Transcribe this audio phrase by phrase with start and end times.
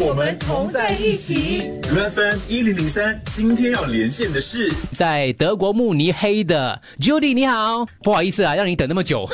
[0.00, 1.72] 我们同在一起。
[1.82, 9.28] FM 一零零三，今天要连线的是在德国慕尼黑的 Judy，你好，不好意思啊，让你等那么久。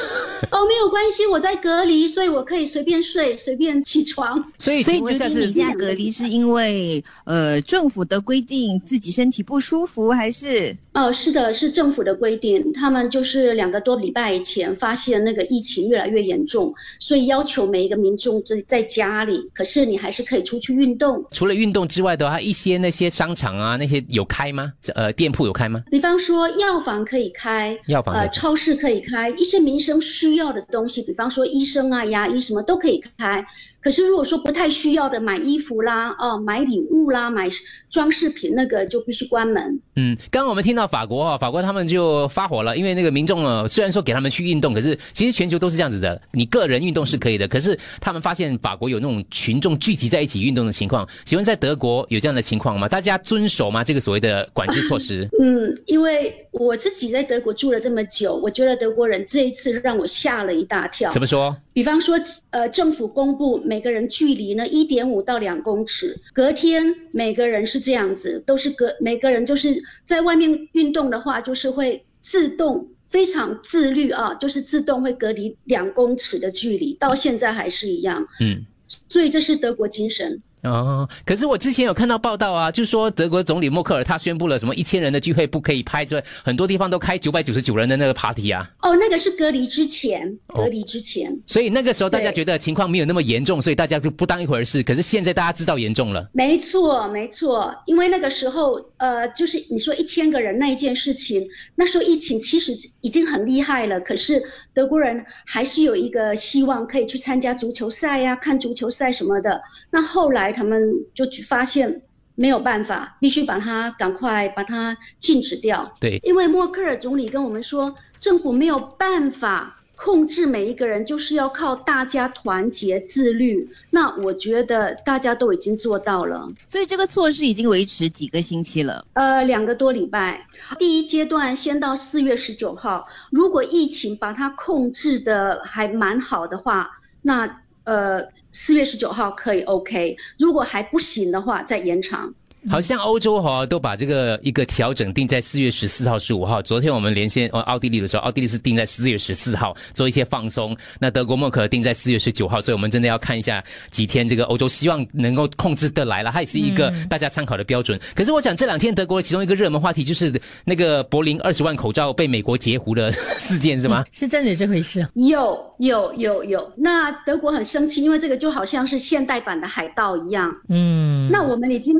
[0.50, 4.42] 哦，没有关系，我在隔离，所以我可以随便睡，随便起床。
[4.58, 21.24] 所以，所以请问一下是你现在隔离是因为呃政府的规定，自己身体不舒服，还是哦，是的，是政府的规定，他们就是两个多礼拜以前发现那个疫情越来越严重，所以要求每一个民众在在家里，可是你还是可以出去运动。
[21.32, 24.72] 除了运动之外的话，一些那些商场啊，那些有开吗？
[24.95, 25.83] 呃，店铺有开吗？
[25.91, 33.45] 比方说药房可以开，呃，药房呃超市可以开，一些民生需要的东西，比方说医生啊、牙医什么都可以开。
[33.80, 37.50] 可是如果说不太需要的，买衣服啦、哦，买礼物啦、买
[37.91, 39.78] 装饰品，那个就必须关门。
[39.97, 52.89] 嗯，刚刚我们听到法国啊，法国他们就发火了，因为那个民众呢，虽然说给他们去运动，可是其实全球都是这样子的，你个人运动是可以的，可是他们发现法国有那种群众聚集在一起运动的情况，请问在德国有这样的情况吗？
[52.89, 53.83] 大家遵守吗？
[53.83, 55.28] 这个所谓的管制措施？
[55.41, 61.11] 嗯，因为我自己在德国住了这么久，我觉得德国人这一次让我吓了一大跳。
[61.11, 61.56] 怎么说？
[61.72, 62.16] 比方说，
[62.50, 78.24] 呃，政府公布每个人距离呢一点五到两公尺，隔天每个人是这样子，都是隔每个人就是在外面运动的话，就是会自动非常自律啊，就是自动会隔离两公尺的距离，到现在还是一样。
[78.41, 78.64] 嗯。
[79.08, 80.41] 所以这是德国精神。
[80.65, 88.69] 哦，可是我之前有看到报道啊，就说德国总理默克尔他宣布了什么一千人的聚会不可以拍，这很多地方都开九百九十九人的那个 party 啊。
[88.83, 91.31] 哦，那个是隔离之前，哦隔离之前。
[91.47, 94.83] 所以那个时候大家觉得情况没有那么严重，所以大家就不当一回事。
[94.83, 104.42] 可是现在大家知道严重了，没错，没错，因为那个时候，呃，就是你说一千个人那一件事情，那时候疫情其实已经很厉害了，可是
[104.73, 109.61] 德国人还是有一个希望可以去参加足球赛呀、看足球赛什么的。
[109.91, 110.80] 那后来他们
[111.14, 112.02] 就发现
[112.36, 115.94] 没有办法，必须把它赶快把它禁止掉。
[116.00, 123.70] 对，因为默克尔总理跟我们说，政府没有办法控制每一个人，就是要靠大家团结自律。
[123.90, 126.52] 那我觉得大家都已经做到了。
[126.67, 129.06] 所以这个措施已经维持几个星期了？
[129.12, 130.44] 呃，两个多礼拜，
[130.76, 133.06] 第一阶段先到四月十九号。
[133.31, 136.90] 如果疫情把它控制的还蛮好的话，
[137.23, 140.17] 那呃四月十九号可以 OK。
[140.38, 142.32] 如果还不行的话，再延长。
[142.70, 146.62] 好像欧洲哈、都把这个一个调整定在四月十四号、十五号。
[146.62, 150.76] 昨天我们连线呃奥地利的时候，奥地利是定在四月十四号做一些放松。
[150.99, 158.00] 那德国默克尔定在四月十九号，所以我们真的要看一下几天这个欧洲希望能够控制得来了，它也是一个大家参考的标准。
[158.14, 160.32] 可是我想这两天德国其中一个热门话题就是
[160.64, 164.05] 那个柏林二十万口罩被美国截胡的事件是吗？
[164.12, 165.11] 是真的有这回事啊？
[165.14, 170.55] 有有有有，那德国很生气，因为这个就好像是现代版的海盗一样。
[170.69, 171.94] 嗯，那我们已经，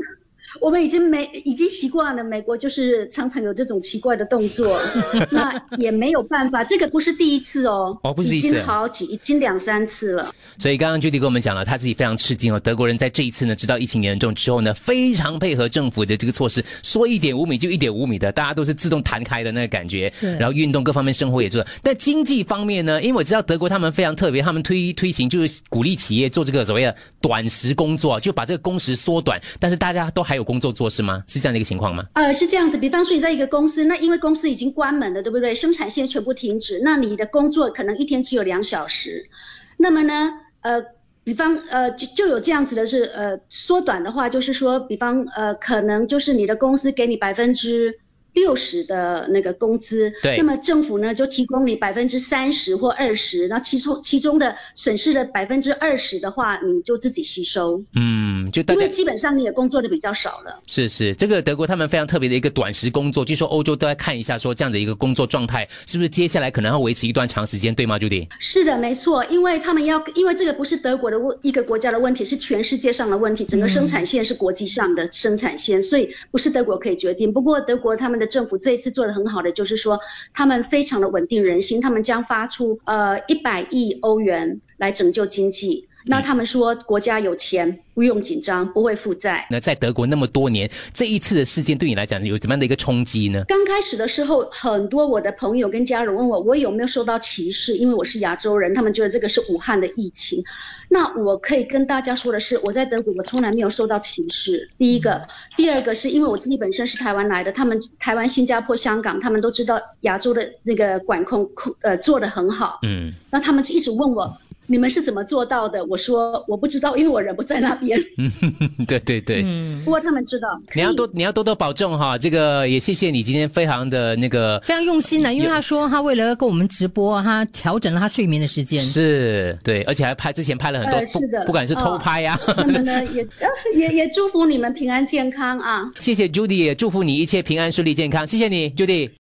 [0.61, 4.79] 我们已经没已经习惯了，美国就是常常有这种奇怪的动作，
[5.31, 10.25] 那也没有办法，这个不是第一次哦，哦不是第一次已经好几，已经两三次了。
[10.57, 12.59] 所以刚刚 Judy 跟我们讲了，他自己非常吃惊哦。
[12.59, 20.11] 德国人在这一次呢，知道疫情严重之后呢，非常配合政府的这个措施，说一点五米就一点五米的，大家都是自动弹开的那个感觉。
[20.39, 21.65] 然后运动各方面生活也做。
[21.81, 31.23] 但经济方面呢，因为我知道德国他们非常特别，他们推推行就是鼓励企业做这个所谓的短时工作，就把这个工时缩短，但是大家都还还有工作做是吗？
[31.27, 32.03] 是这样的一个情况吗？
[32.13, 35.55] 呃，是这样子，比方说你在一个公司，那因为公司已经关门了，对不对？
[35.55, 39.29] 生产线全部停止，那你的工作可能一天只有两小时，
[39.77, 40.83] 那么呢，呃。
[41.25, 47.91] 比方呃就就有这样子的是呃缩短的话，就是说，比方呃可能就是你的公司给你百分之
[48.35, 60.61] 六十的那个工资，对那么政府呢就提供你百分之三十或二十，那其中其中的损失的百分之二十的话，你就自己吸收，嗯，就大家因为基本上你也工作的比较少了。
[60.67, 68.27] 是是，这个德国他们非常特别的一个短时工作，据说欧洲都在看一下，说这样的一个工作状态是不是接下来可能要维持一段长时间，对吗，Judy？
[68.39, 77.31] 是的，没错，因为他们要，因为这个不是德国的问一个国家的问题，是全世界上的问题，整个生产线是国际上的生产线，所以不是德国可以决定。
[77.31, 79.99] 不过德国他们的政府这一次做的很好的，就是说
[80.33, 85.87] 他们非常的稳定人心，他们将发出呃一百亿欧元来拯救经济。
[86.05, 89.47] 那他们说国家有钱，不用紧张，不会负债。
[89.49, 93.43] 那在德国那么多年，这一次的事件对你来讲有怎么样的一个冲击呢？
[93.47, 100.43] 刚开始的时候，很多我的朋友跟家人问我，我有没有受到歧视，因为我是亚洲人，他们觉得这个是武汉的疫情。
[100.87, 104.69] 那我可以跟大家说的是，我在德国我从来没有受到歧视。
[104.77, 105.27] 第一个，
[105.57, 112.79] 第二个是因为我自己本身是台湾来的，他们台湾、新加坡、香港，他们都知道亚洲的那个管控控呃做得很好。
[112.83, 115.83] 嗯，那他们一直问我，你们是怎么做到的？
[115.85, 117.99] 我说我不知道，因为我人不在那边。
[118.87, 120.47] 对对对，嗯，不过他们知道。
[120.73, 122.17] 你要多你要多多保重哈。
[122.17, 128.79] 这个也谢谢你今天非常的那个非常用心的，因为他说他为了要跟我们直播，他调整了他睡眠的时间。
[128.81, 135.89] 是对，而且还拍之前拍了很多，呃是的不不管是偷拍呀、他们呢也呃也也祝福你们平安健康啊。
[135.99, 139.09] 谢谢 Judy，也祝福你一切平安顺利健康，谢谢你 Judy。